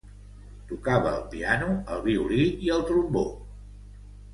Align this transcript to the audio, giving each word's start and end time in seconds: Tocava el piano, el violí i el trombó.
Tocava 0.71 1.11
el 1.17 1.21
piano, 1.35 1.69
el 1.97 2.03
violí 2.09 2.41
i 2.67 2.75
el 2.79 2.85
trombó. 2.93 3.27